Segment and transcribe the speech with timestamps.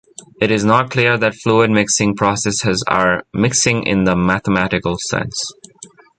[0.41, 5.39] It is not clear that fluid mixing processes are mixing in the mathematical sense.